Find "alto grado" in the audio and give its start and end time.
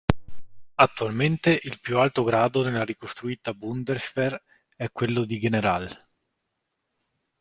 1.99-2.63